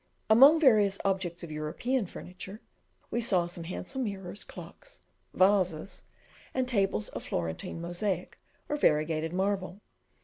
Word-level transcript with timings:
Among 0.31 0.59
various 0.59 0.97
objects 1.05 1.43
of 1.43 1.51
European 1.51 2.07
furniture, 2.07 2.59
we 3.11 3.21
saw 3.21 3.45
some 3.45 3.65
handsome 3.65 4.03
mirrors, 4.03 4.43
clocks, 4.43 5.01
vases, 5.31 6.05
and 6.55 6.67
tables 6.67 7.09
of 7.09 7.21
Florentine 7.21 7.79
mosaic, 7.79 8.39
or 8.67 8.77
variegated 8.77 9.31
marble. 9.31 9.77